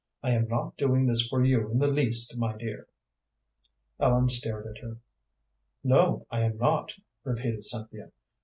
[0.23, 2.87] I am not doing this for you in the least, my dear."
[3.99, 4.97] Ellen stared at her.
[5.83, 6.91] "No, I am not,"
[7.23, 8.11] repeated Cynthia.